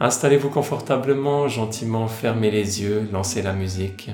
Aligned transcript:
Installez-vous 0.00 0.50
confortablement, 0.50 1.48
gentiment 1.48 2.08
fermez 2.08 2.50
les 2.50 2.82
yeux, 2.82 3.08
lancez 3.12 3.42
la 3.42 3.52
musique 3.52 4.10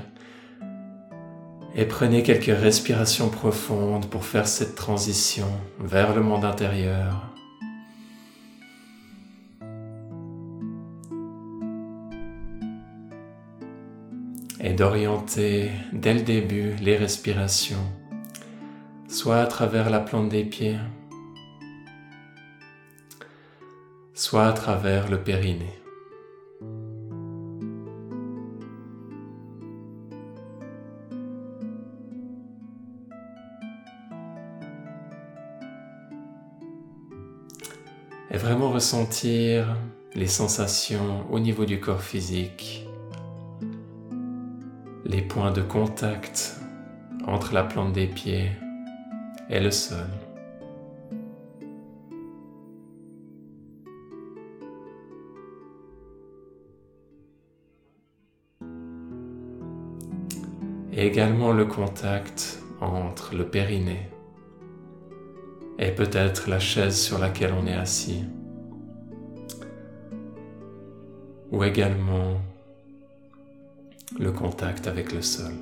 et 1.79 1.85
prenez 1.85 2.25
quelques 2.25 2.59
respirations 2.59 3.29
profondes 3.29 4.07
pour 4.07 4.25
faire 4.25 4.49
cette 4.49 4.75
transition 4.75 5.47
vers 5.79 6.13
le 6.13 6.23
monde 6.23 6.45
intérieur. 6.45 7.33
Et 14.61 14.73
d'orienter 14.73 15.71
dès 15.93 16.15
le 16.15 16.23
début 16.23 16.75
les 16.83 16.97
respirations, 16.97 17.87
soit 19.09 19.39
à 19.39 19.47
travers 19.47 19.89
la 19.89 20.01
plante 20.01 20.29
des 20.29 20.45
pieds, 20.45 20.79
soit 24.19 24.49
à 24.49 24.53
travers 24.53 25.09
le 25.09 25.23
périnée. 25.23 25.79
Et 38.33 38.37
vraiment 38.37 38.73
ressentir 38.73 39.77
les 40.17 40.27
sensations 40.27 41.25
au 41.31 41.39
niveau 41.39 41.65
du 41.65 41.79
corps 41.79 42.03
physique, 42.03 42.89
les 45.05 45.23
points 45.23 45.53
de 45.53 45.63
contact 45.63 46.57
entre 47.25 47.55
la 47.55 47.63
plante 47.63 47.93
des 47.93 48.09
pieds 48.09 48.51
et 49.49 49.61
le 49.61 49.71
sol. 49.71 50.28
Et 60.99 61.07
également 61.07 61.53
le 61.53 61.65
contact 61.65 62.59
entre 62.81 63.37
le 63.37 63.47
périnée 63.47 64.09
et 65.79 65.93
peut-être 65.93 66.51
la 66.51 66.59
chaise 66.59 67.01
sur 67.01 67.19
laquelle 67.19 67.53
on 67.53 67.69
est 67.69 67.75
assis, 67.75 68.25
ou 71.53 71.63
également 71.63 72.41
le 74.19 74.33
contact 74.33 74.89
avec 74.89 75.13
le 75.13 75.23
sol. 75.23 75.53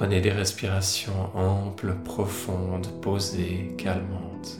Prenez 0.00 0.22
des 0.22 0.32
respirations 0.32 1.28
amples, 1.34 1.94
profondes, 2.06 2.86
posées, 3.02 3.74
calmantes. 3.76 4.58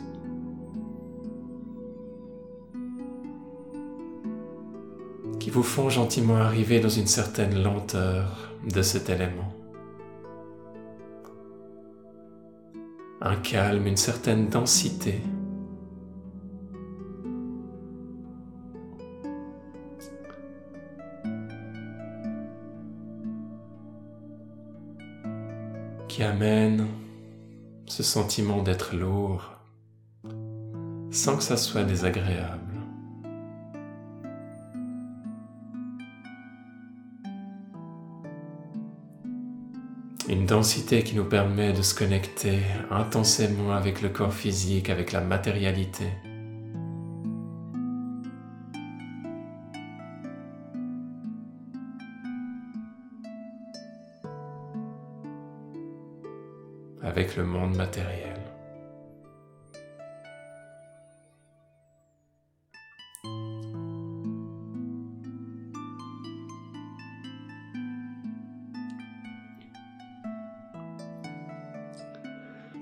qui 5.39 5.49
vous 5.49 5.63
font 5.63 5.89
gentiment 5.89 6.35
arriver 6.35 6.79
dans 6.79 6.89
une 6.89 7.07
certaine 7.07 7.63
lenteur 7.63 8.51
de 8.71 8.83
cet 8.83 9.09
élément. 9.09 9.51
Un 13.19 13.35
calme, 13.37 13.87
une 13.87 13.97
certaine 13.97 14.47
densité. 14.47 15.21
Qui 26.11 26.23
amène 26.23 26.87
ce 27.85 28.03
sentiment 28.03 28.61
d'être 28.61 28.97
lourd 28.97 29.53
sans 31.09 31.37
que 31.37 31.43
ça 31.43 31.55
soit 31.55 31.85
désagréable. 31.85 32.75
Une 40.27 40.45
densité 40.45 41.01
qui 41.05 41.15
nous 41.15 41.23
permet 41.23 41.71
de 41.71 41.81
se 41.81 41.95
connecter 41.95 42.59
intensément 42.89 43.71
avec 43.71 44.01
le 44.01 44.09
corps 44.09 44.33
physique, 44.33 44.89
avec 44.89 45.13
la 45.13 45.21
matérialité. 45.21 46.07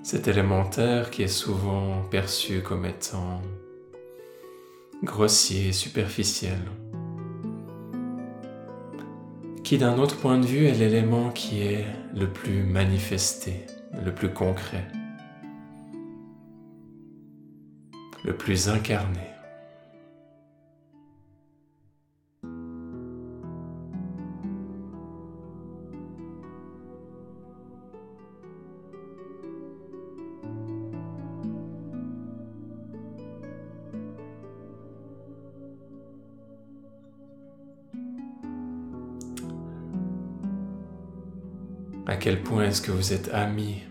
Cet 0.02 0.26
élémentaire 0.26 1.12
qui 1.12 1.22
est 1.22 1.28
souvent 1.28 2.02
perçu 2.10 2.62
comme 2.62 2.84
étant 2.84 3.40
grossier 5.04 5.68
et 5.68 5.72
superficiel, 5.72 6.58
qui 9.62 9.78
d'un 9.78 9.98
autre 9.98 10.16
point 10.16 10.38
de 10.38 10.46
vue 10.46 10.66
est 10.66 10.74
l'élément 10.74 11.30
qui 11.30 11.62
est 11.62 11.86
le 12.12 12.26
plus 12.26 12.64
manifesté, 12.64 13.66
le 13.92 14.14
plus 14.14 14.32
concret, 14.32 14.86
le 18.24 18.36
plus 18.36 18.68
incarné. 18.68 19.39
À 42.10 42.16
quel 42.16 42.42
point 42.42 42.64
est-ce 42.64 42.82
que 42.82 42.90
vous 42.90 43.12
êtes 43.12 43.28
ami, 43.32 43.84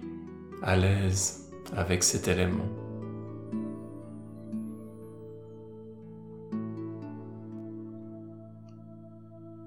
à 0.62 0.76
l'aise 0.76 1.50
avec 1.74 2.04
cet 2.04 2.28
élément? 2.28 2.68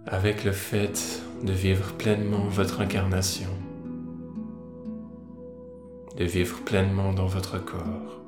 Avec 0.07 0.45
le 0.45 0.53
fait 0.53 1.23
de 1.43 1.53
vivre 1.55 1.95
pleinement 1.95 2.47
votre 2.49 2.83
incarnation, 2.83 3.49
de 6.19 6.25
vivre 6.25 6.61
pleinement 6.63 7.15
dans 7.15 7.29
votre 7.29 7.57
corps. 7.57 8.22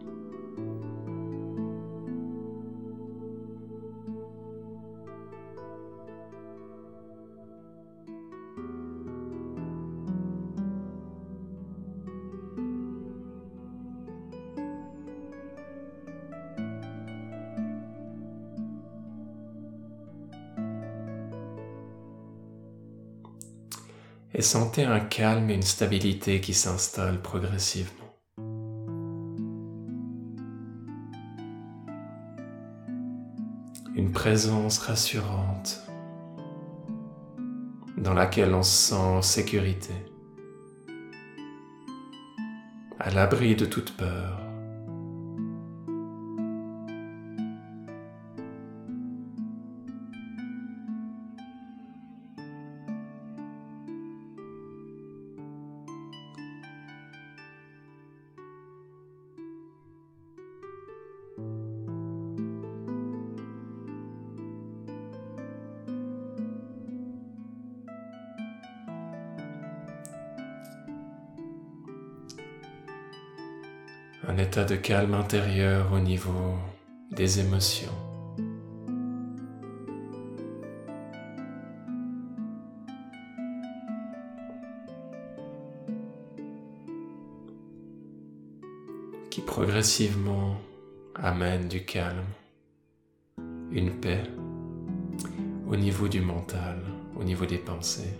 Et 24.34 24.42
sentez 24.42 24.84
un 24.84 25.00
calme 25.00 25.48
et 25.50 25.54
une 25.54 25.62
stabilité 25.62 26.40
qui 26.40 26.54
s'installent 26.54 27.22
progressivement. 27.22 27.90
Une 33.94 34.10
présence 34.10 34.78
rassurante 34.78 35.80
dans 37.96 38.12
laquelle 38.12 38.52
on 38.54 38.64
se 38.64 38.88
sent 38.88 38.94
en 38.96 39.22
sécurité, 39.22 39.94
à 42.98 43.10
l'abri 43.10 43.54
de 43.54 43.66
toute 43.66 43.96
peur. 43.96 44.43
Un 74.26 74.38
état 74.38 74.64
de 74.64 74.76
calme 74.76 75.14
intérieur 75.14 75.92
au 75.92 75.98
niveau 75.98 76.54
des 77.10 77.40
émotions. 77.40 77.92
qui 89.30 89.40
progressivement 89.40 90.54
amène 91.16 91.66
du 91.66 91.84
calme, 91.84 92.22
une 93.72 93.90
paix 93.98 94.22
au 95.68 95.74
niveau 95.74 96.06
du 96.06 96.20
mental, 96.20 96.80
au 97.18 97.24
niveau 97.24 97.44
des 97.44 97.58
pensées. 97.58 98.16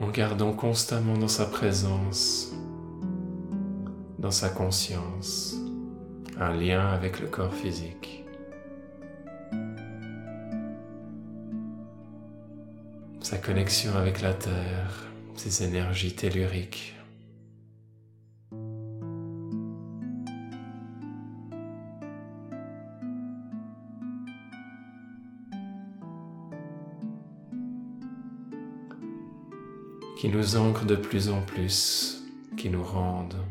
En 0.00 0.08
gardant 0.08 0.52
constamment 0.52 1.16
dans 1.18 1.28
sa 1.28 1.46
présence, 1.46 2.52
dans 4.18 4.30
sa 4.30 4.48
conscience, 4.48 5.56
un 6.38 6.54
lien 6.54 6.88
avec 6.88 7.20
le 7.20 7.26
corps 7.26 7.54
physique. 7.54 8.18
sa 13.28 13.36
connexion 13.36 13.94
avec 13.94 14.22
la 14.22 14.32
Terre, 14.32 15.04
ses 15.36 15.62
énergies 15.62 16.14
telluriques. 16.14 16.97
Qui 30.28 30.36
nous 30.36 30.56
ancrent 30.56 30.84
de 30.84 30.94
plus 30.94 31.30
en 31.30 31.40
plus, 31.40 32.22
qui 32.58 32.68
nous 32.68 32.84
rendent 32.84 33.42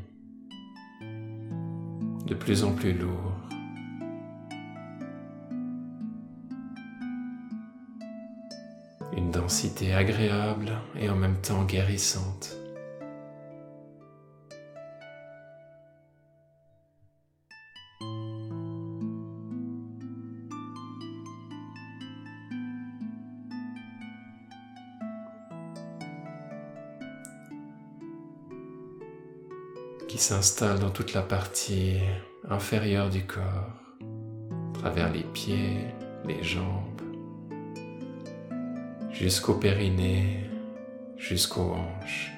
de 2.28 2.36
plus 2.36 2.64
en 2.64 2.72
plus 2.72 2.94
lourds. 2.94 3.34
une 9.16 9.32
densité 9.32 9.96
agréable 9.96 10.72
et 11.00 11.10
en 11.10 11.16
même 11.16 11.42
temps 11.42 11.64
guérissante. 11.64 12.56
S'installe 30.28 30.80
dans 30.80 30.90
toute 30.90 31.14
la 31.14 31.22
partie 31.22 32.00
inférieure 32.50 33.10
du 33.10 33.26
corps, 33.26 33.72
à 34.02 34.80
travers 34.80 35.10
les 35.14 35.24
pieds, 35.24 35.86
les 36.26 36.44
jambes, 36.44 37.02
jusqu'au 39.10 39.54
périnée, 39.54 40.50
jusqu'aux 41.16 41.72
hanches. 41.72 42.34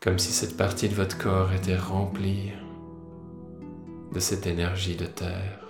Comme 0.00 0.20
si 0.20 0.30
cette 0.30 0.56
partie 0.56 0.88
de 0.88 0.94
votre 0.94 1.18
corps 1.18 1.52
était 1.52 1.76
remplie 1.76 2.52
de 4.14 4.20
cette 4.20 4.46
énergie 4.46 4.94
de 4.94 5.06
terre. 5.06 5.67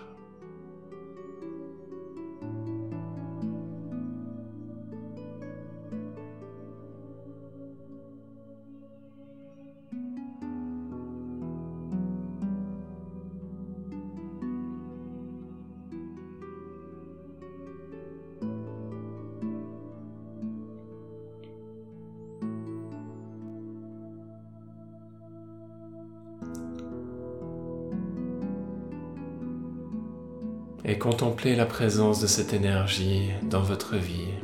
La 31.54 31.66
présence 31.66 32.20
de 32.20 32.26
cette 32.26 32.52
énergie 32.52 33.30
dans 33.42 33.62
votre 33.62 33.96
vie. 33.96 34.34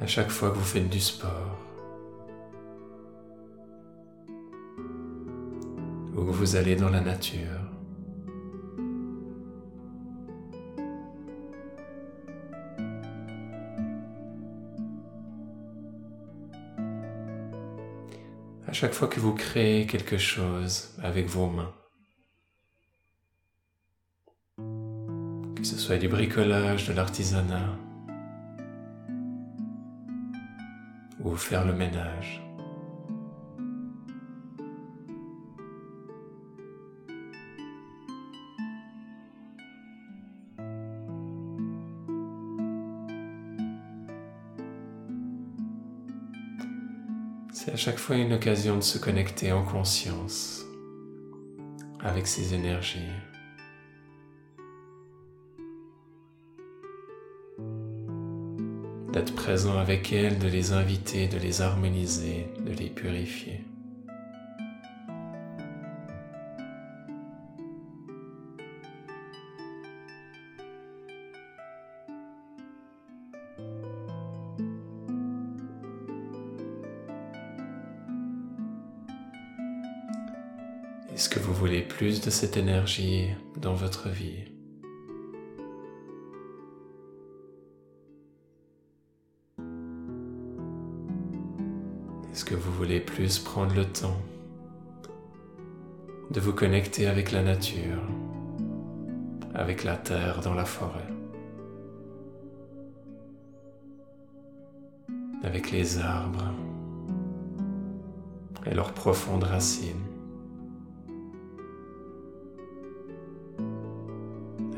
À 0.00 0.06
chaque 0.06 0.30
fois 0.30 0.50
que 0.50 0.56
vous 0.56 0.64
faites 0.64 0.88
du 0.88 1.00
sport, 1.00 1.58
ou 6.16 6.24
que 6.24 6.30
vous 6.30 6.56
allez 6.56 6.76
dans 6.76 6.90
la 6.90 7.00
nature. 7.00 7.40
À 18.66 18.72
chaque 18.72 18.92
fois 18.92 19.08
que 19.08 19.20
vous 19.20 19.34
créez 19.34 19.86
quelque 19.86 20.18
chose 20.18 20.90
avec 21.02 21.26
vos 21.26 21.46
mains. 21.46 21.72
Soit 25.84 25.98
du 25.98 26.08
bricolage, 26.08 26.88
de 26.88 26.94
l'artisanat 26.94 27.76
ou 31.22 31.36
faire 31.36 31.66
le 31.66 31.74
ménage. 31.74 32.42
C'est 47.52 47.72
à 47.72 47.76
chaque 47.76 47.98
fois 47.98 48.16
une 48.16 48.32
occasion 48.32 48.76
de 48.76 48.80
se 48.80 48.96
connecter 48.96 49.52
en 49.52 49.62
conscience 49.62 50.64
avec 52.00 52.26
ces 52.26 52.54
énergies. 52.54 53.10
D'être 59.14 59.36
présent 59.36 59.78
avec 59.78 60.12
elles, 60.12 60.40
de 60.40 60.48
les 60.48 60.72
inviter, 60.72 61.28
de 61.28 61.38
les 61.38 61.62
harmoniser, 61.62 62.48
de 62.66 62.72
les 62.72 62.90
purifier. 62.90 63.60
Est-ce 81.12 81.28
que 81.28 81.38
vous 81.38 81.54
voulez 81.54 81.82
plus 81.82 82.20
de 82.20 82.30
cette 82.30 82.56
énergie 82.56 83.28
dans 83.62 83.74
votre 83.74 84.08
vie? 84.08 84.53
Voulez 92.84 93.00
plus 93.00 93.38
prendre 93.38 93.74
le 93.74 93.86
temps 93.86 94.20
de 96.30 96.38
vous 96.38 96.52
connecter 96.52 97.06
avec 97.06 97.32
la 97.32 97.42
nature, 97.42 98.02
avec 99.54 99.84
la 99.84 99.96
terre 99.96 100.42
dans 100.42 100.52
la 100.52 100.66
forêt, 100.66 101.08
avec 105.42 105.70
les 105.70 105.98
arbres, 105.98 106.52
et 108.66 108.74
leurs 108.74 108.92
profondes 108.92 109.44
racines. 109.44 110.04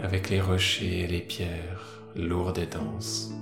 Avec 0.00 0.30
les 0.30 0.40
rochers 0.40 1.00
et 1.00 1.06
les 1.08 1.22
pierres 1.22 2.04
lourdes 2.14 2.58
et 2.58 2.66
denses. 2.66 3.32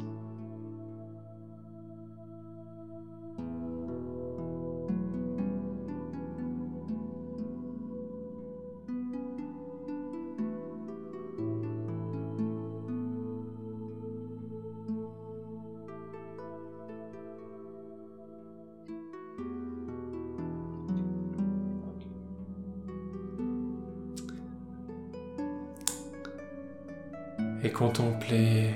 Et 27.65 27.73
contempler 27.73 28.75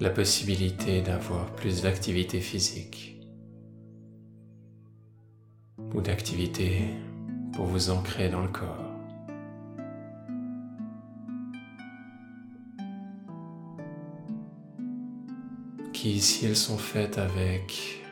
la 0.00 0.08
possibilité 0.08 1.02
d'avoir 1.02 1.54
plus 1.54 1.82
d'activité 1.82 2.40
physique 2.40 3.20
ou 5.92 6.00
d'activité 6.00 6.86
pour 7.52 7.66
vous 7.66 7.90
ancrer 7.90 8.30
dans 8.30 8.40
le 8.40 8.48
corps. 8.48 8.90
Qui 15.92 16.20
si 16.20 16.46
elles 16.46 16.56
sont 16.56 16.78
faites 16.78 17.18
avec 17.18 18.02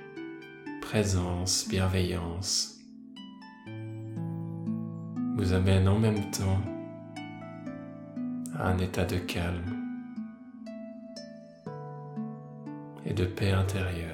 présence, 0.82 1.66
bienveillance, 1.66 2.78
vous 5.37 5.54
amènent 5.54 5.88
en 5.88 5.99
même 5.99 6.30
temps 6.30 6.61
un 8.64 8.78
état 8.78 9.04
de 9.04 9.16
calme 9.16 9.76
et 13.04 13.12
de 13.12 13.25
paix 13.25 13.50
intérieure. 13.50 14.09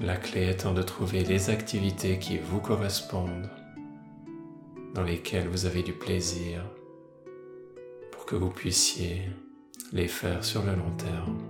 La 0.00 0.16
clé 0.16 0.48
étant 0.48 0.72
de 0.72 0.82
trouver 0.82 1.24
les 1.24 1.50
activités 1.50 2.20
qui 2.20 2.38
vous 2.38 2.60
correspondent, 2.60 3.50
dans 4.94 5.02
lesquelles 5.02 5.48
vous 5.48 5.66
avez 5.66 5.82
du 5.82 5.92
plaisir, 5.92 6.64
pour 8.12 8.26
que 8.26 8.36
vous 8.36 8.50
puissiez 8.50 9.28
les 9.92 10.08
faire 10.08 10.44
sur 10.44 10.62
le 10.62 10.74
long 10.76 10.90
terme. 10.96 11.41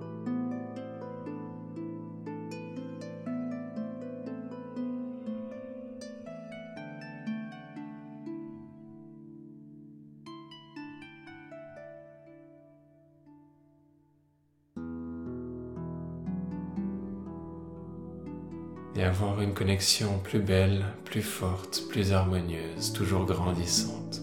Une 19.40 19.54
connexion 19.54 20.18
plus 20.18 20.40
belle, 20.40 20.84
plus 21.04 21.22
forte, 21.22 21.82
plus 21.88 22.12
harmonieuse, 22.12 22.92
toujours 22.92 23.24
grandissante 23.24 24.22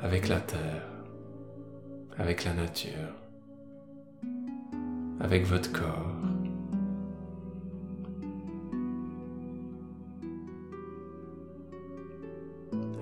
avec 0.00 0.28
la 0.28 0.40
terre, 0.40 0.86
avec 2.16 2.44
la 2.44 2.54
nature, 2.54 3.14
avec 5.20 5.44
votre 5.44 5.72
corps. 5.72 6.14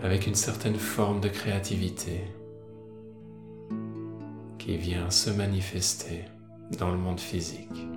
avec 0.02 0.28
une 0.28 0.36
certaine 0.36 0.76
forme 0.76 1.20
de 1.20 1.28
créativité 1.28 2.20
qui 4.56 4.76
vient 4.76 5.10
se 5.10 5.30
manifester 5.30 6.26
dans 6.78 6.92
le 6.92 6.96
monde 6.96 7.18
physique. 7.18 7.88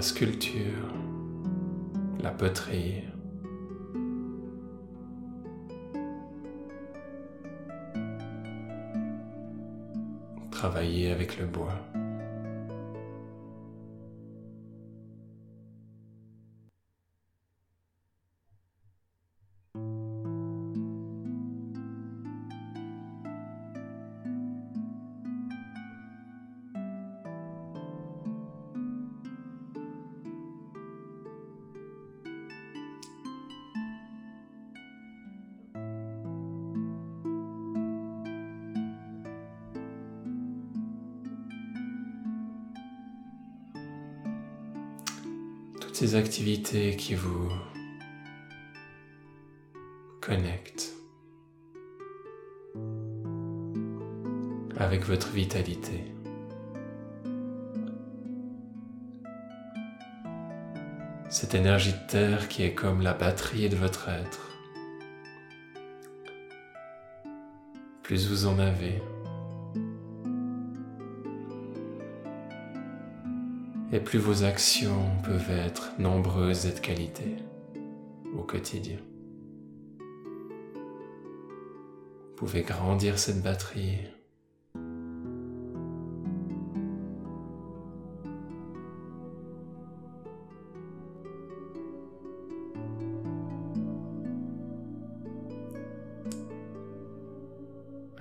La 0.00 0.06
sculpture, 0.06 0.94
la 2.22 2.30
poterie. 2.30 3.04
Travailler 10.50 11.10
avec 11.12 11.38
le 11.38 11.44
bois. 11.44 11.99
Activités 46.02 46.96
qui 46.96 47.14
vous 47.14 47.50
connectent 50.22 50.94
avec 54.78 55.04
votre 55.04 55.28
vitalité. 55.28 56.14
Cette 61.28 61.54
énergie 61.54 61.92
de 61.92 62.06
terre 62.08 62.48
qui 62.48 62.62
est 62.62 62.74
comme 62.74 63.02
la 63.02 63.12
batterie 63.12 63.68
de 63.68 63.76
votre 63.76 64.08
être. 64.08 64.48
Plus 68.02 68.26
vous 68.26 68.46
en 68.46 68.58
avez, 68.58 69.02
et 73.92 74.00
plus 74.00 74.18
vos 74.18 74.44
actions 74.44 75.10
peuvent 75.24 75.50
être 75.50 75.92
nombreuses 75.98 76.66
et 76.66 76.72
de 76.72 76.78
qualité 76.78 77.36
au 78.36 78.42
quotidien. 78.42 78.98
Vous 82.28 82.46
pouvez 82.46 82.62
grandir 82.62 83.18
cette 83.18 83.42
batterie. 83.42 83.98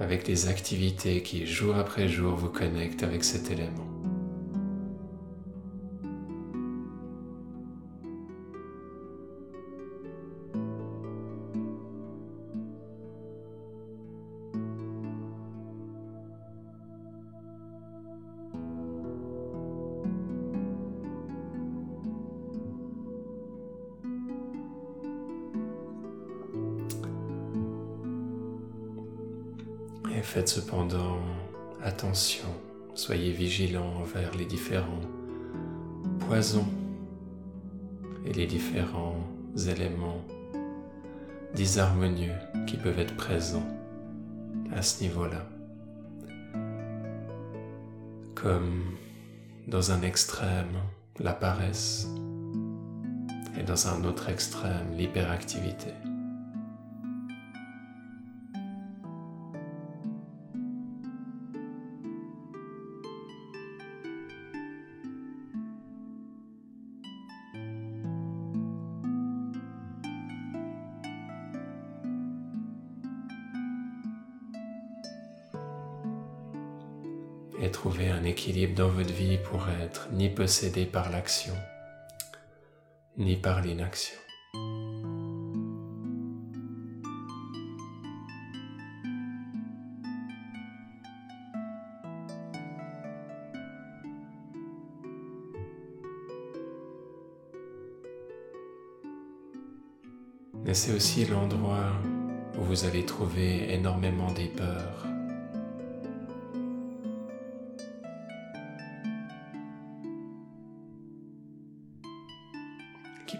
avec 0.01 0.25
des 0.25 0.47
activités 0.47 1.21
qui 1.21 1.45
jour 1.45 1.75
après 1.75 2.07
jour 2.07 2.35
vous 2.35 2.49
connectent 2.49 3.03
avec 3.03 3.23
cet 3.23 3.51
élément. 3.51 3.98
Faites 30.29 30.47
cependant 30.47 31.17
attention, 31.83 32.45
soyez 32.93 33.31
vigilants 33.31 33.95
envers 33.95 34.35
les 34.35 34.45
différents 34.45 35.01
poisons 36.19 36.67
et 38.27 38.33
les 38.33 38.45
différents 38.45 39.23
éléments 39.67 40.23
disharmonieux 41.55 42.37
qui 42.67 42.77
peuvent 42.77 42.99
être 42.99 43.15
présents 43.15 43.65
à 44.71 44.83
ce 44.83 45.01
niveau-là. 45.01 45.47
Comme 48.35 48.83
dans 49.67 49.91
un 49.91 50.03
extrême, 50.03 50.77
la 51.17 51.33
paresse 51.33 52.07
et 53.59 53.63
dans 53.63 53.87
un 53.87 54.03
autre 54.03 54.29
extrême, 54.29 54.93
l'hyperactivité. 54.95 55.89
Dans 78.79 78.87
votre 78.87 79.11
vie 79.11 79.37
pour 79.37 79.67
être 79.83 80.07
ni 80.13 80.29
possédé 80.29 80.85
par 80.85 81.09
l'action, 81.09 81.53
ni 83.17 83.35
par 83.35 83.59
l'inaction. 83.59 84.15
Mais 100.63 100.73
c'est 100.73 100.93
aussi 100.93 101.25
l'endroit 101.25 101.91
où 102.57 102.63
vous 102.63 102.85
allez 102.85 103.03
trouver 103.05 103.73
énormément 103.73 104.31
des 104.31 104.47
peurs, 104.47 105.08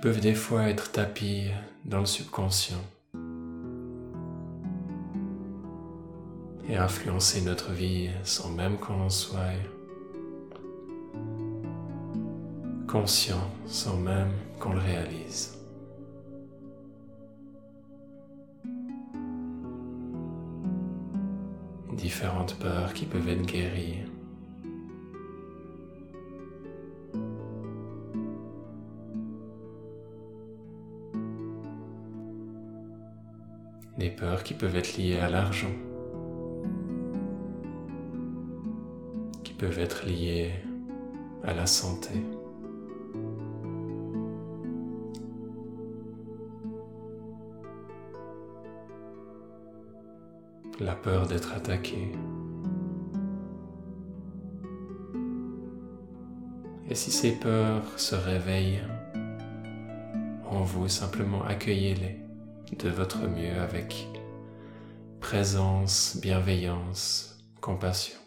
peuvent 0.02 0.22
des 0.22 0.34
fois 0.34 0.70
être 0.70 0.92
tapis 0.94 1.50
dans 1.84 2.00
le 2.00 2.06
subconscient 2.06 2.82
et 6.70 6.78
influencer 6.78 7.42
notre 7.42 7.72
vie 7.72 8.10
sans 8.24 8.50
même 8.50 8.78
qu'on 8.78 9.02
en 9.02 9.10
soit 9.10 9.40
conscient, 12.88 13.52
sans 13.66 13.98
même 13.98 14.32
qu'on 14.60 14.74
le 14.74 14.80
réalise. 14.80 15.58
Différentes 21.94 22.58
peurs 22.60 22.94
qui 22.94 23.06
peuvent 23.06 23.28
être 23.28 23.46
guéries 23.46 24.00
peurs 34.20 34.44
qui 34.44 34.54
peuvent 34.54 34.76
être 34.76 34.98
liées 34.98 35.18
à 35.18 35.30
l'argent, 35.30 35.72
qui 39.44 39.54
peuvent 39.54 39.80
être 39.80 40.06
liées 40.06 40.52
à 41.44 41.54
la 41.54 41.66
santé. 41.66 42.12
La 50.82 50.96
peur 50.96 51.28
d'être 51.28 51.54
attaqué. 51.54 52.12
Et 56.90 56.96
si 56.96 57.12
ces 57.12 57.32
peurs 57.34 57.98
se 57.98 58.16
réveillent 58.16 58.82
en 60.50 60.62
vous, 60.62 60.90
simplement 60.90 61.44
accueillez-les 61.44 62.29
de 62.78 62.90
votre 62.90 63.28
mieux 63.28 63.60
avec 63.60 64.08
présence, 65.20 66.18
bienveillance, 66.22 67.38
compassion. 67.62 68.18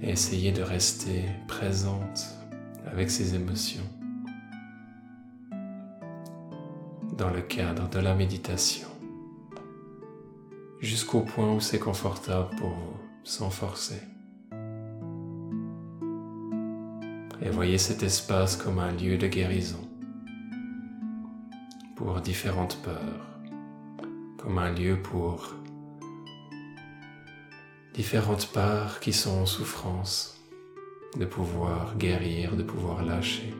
Et 0.00 0.10
essayez 0.10 0.52
de 0.52 0.62
rester 0.62 1.24
présente 1.48 2.26
avec 2.86 3.10
ces 3.10 3.34
émotions 3.34 3.88
dans 7.16 7.30
le 7.30 7.40
cadre 7.40 7.88
de 7.88 7.98
la 7.98 8.14
méditation 8.14 8.88
jusqu'au 10.80 11.20
point 11.20 11.54
où 11.54 11.60
c'est 11.60 11.78
confortable 11.78 12.54
pour 12.56 12.70
vous, 12.70 12.96
sans 13.24 13.50
forcer. 13.50 14.00
Et 17.42 17.48
voyez 17.48 17.78
cet 17.78 18.02
espace 18.02 18.56
comme 18.56 18.78
un 18.78 18.92
lieu 18.92 19.16
de 19.16 19.26
guérison 19.28 19.85
pour 21.96 22.20
différentes 22.20 22.76
peurs, 22.82 23.26
comme 24.36 24.58
un 24.58 24.70
lieu 24.70 25.00
pour 25.02 25.54
différentes 27.94 28.52
parts 28.52 29.00
qui 29.00 29.14
sont 29.14 29.40
en 29.40 29.46
souffrance, 29.46 30.38
de 31.18 31.24
pouvoir 31.24 31.96
guérir, 31.96 32.54
de 32.54 32.62
pouvoir 32.62 33.02
lâcher, 33.02 33.54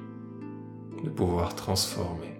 de 1.02 1.10
pouvoir 1.10 1.56
transformer. 1.56 2.36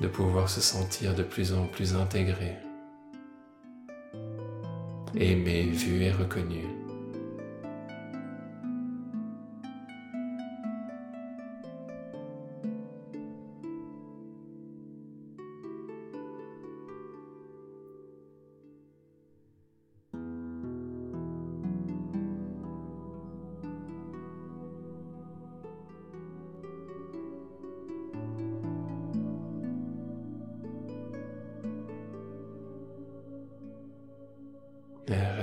de 0.00 0.06
pouvoir 0.06 0.48
se 0.48 0.60
sentir 0.60 1.12
de 1.16 1.24
plus 1.24 1.52
en 1.52 1.66
plus 1.66 1.96
intégré, 1.96 2.56
aimé, 5.16 5.64
vu 5.64 6.02
et 6.02 6.12
reconnu. 6.12 6.87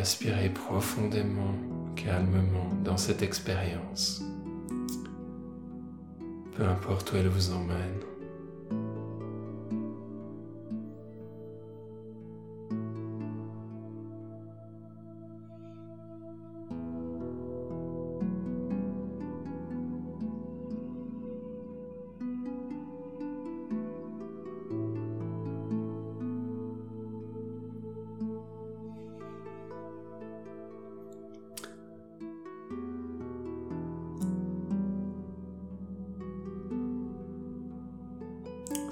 Respirez 0.06 0.50
profondément, 0.50 1.56
calmement 1.96 2.70
dans 2.84 2.96
cette 2.96 3.24
expérience. 3.24 4.22
Peu 6.56 6.64
importe 6.64 7.12
où 7.12 7.16
elle 7.16 7.28
vous 7.28 7.52
emmène. 7.52 8.15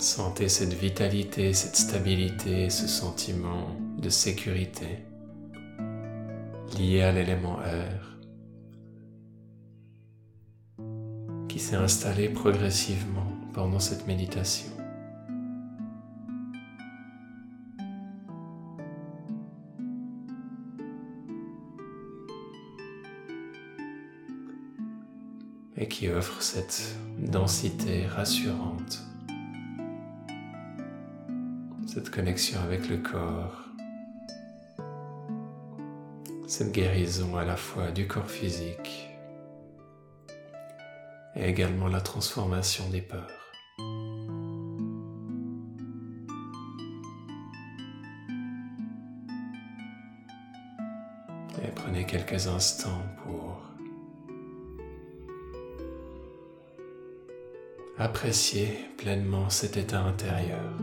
Sentez 0.03 0.49
cette 0.49 0.73
vitalité, 0.73 1.53
cette 1.53 1.77
stabilité, 1.77 2.69
ce 2.69 2.89
sentiment 2.89 3.69
de 3.97 4.09
sécurité 4.09 5.05
lié 6.77 7.03
à 7.03 7.13
l'élément 7.13 7.63
air 7.63 8.17
qui 11.47 11.57
s'est 11.57 11.77
installé 11.77 12.27
progressivement 12.27 13.31
pendant 13.53 13.79
cette 13.79 14.05
méditation. 14.05 14.67
et 25.77 25.87
qui 25.87 26.09
offre 26.09 26.41
cette 26.41 26.95
densité 27.17 28.05
rassurante 28.05 29.01
connexion 32.09 32.59
avec 32.61 32.89
le 32.89 32.97
corps, 32.97 33.63
cette 36.47 36.71
guérison 36.71 37.35
à 37.37 37.45
la 37.45 37.55
fois 37.55 37.91
du 37.91 38.07
corps 38.07 38.29
physique 38.29 39.09
et 41.35 41.49
également 41.49 41.87
la 41.87 42.01
transformation 42.01 42.89
des 42.89 43.01
peurs. 43.01 43.27
Et 51.63 51.71
prenez 51.75 52.05
quelques 52.05 52.47
instants 52.47 53.01
pour 53.23 53.61
apprécier 57.97 58.67
pleinement 58.97 59.49
cet 59.49 59.77
état 59.77 60.01
intérieur. 60.01 60.73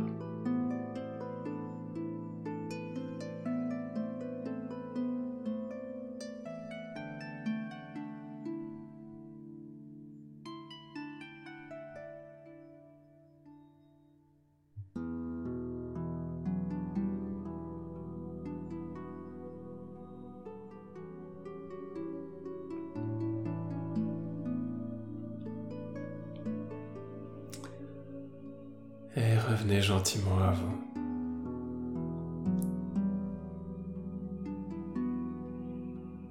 Revenez 29.41 29.81
gentiment 29.81 30.39
à 30.39 30.53
vous. 30.53 30.91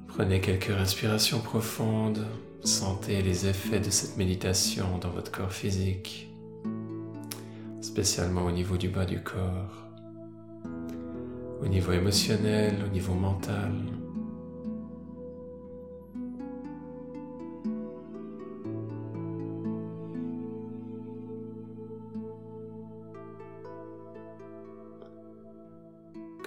Prenez 0.07 0.41
quelques 0.41 0.65
respirations 0.65 1.39
profondes, 1.39 2.25
sentez 2.63 3.21
les 3.21 3.47
effets 3.47 3.79
de 3.79 3.89
cette 3.89 4.17
méditation 4.17 4.97
dans 4.99 5.09
votre 5.09 5.31
corps 5.31 5.53
physique, 5.53 6.29
spécialement 7.81 8.45
au 8.45 8.51
niveau 8.51 8.77
du 8.77 8.89
bas 8.89 9.05
du 9.05 9.23
corps, 9.23 9.87
au 11.61 11.67
niveau 11.67 11.93
émotionnel, 11.93 12.75
au 12.85 12.89
niveau 12.89 13.13
mental. 13.13 13.71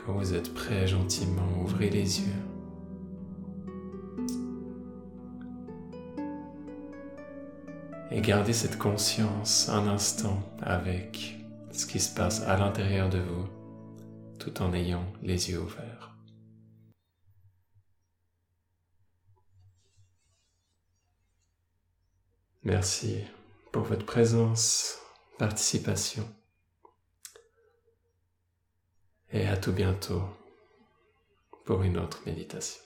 Quand 0.05 0.15
vous 0.15 0.35
êtes 0.35 0.53
prêt, 0.53 0.89
gentiment, 0.89 1.47
ouvrez 1.61 1.89
les 1.89 2.21
yeux. 2.21 2.43
Et 8.11 8.21
gardez 8.21 8.53
cette 8.53 8.79
conscience 8.79 9.69
un 9.69 9.87
instant 9.87 10.43
avec 10.61 11.39
ce 11.71 11.87
qui 11.87 12.01
se 12.01 12.13
passe 12.13 12.43
à 12.43 12.57
l'intérieur 12.57 13.09
de 13.11 13.19
vous, 13.19 13.47
tout 14.41 14.61
en 14.61 14.75
ayant 14.75 15.05
les 15.23 15.51
yeux 15.51 15.61
ouverts. 15.61 16.17
Merci 22.65 23.19
pour 23.71 23.85
votre 23.85 24.05
présence, 24.05 24.99
participation 25.39 26.29
et 29.33 29.47
à 29.47 29.57
tout 29.57 29.73
bientôt 29.73 30.23
pour 31.65 31.83
une 31.83 31.99
autre 31.99 32.21
méditation. 32.27 32.83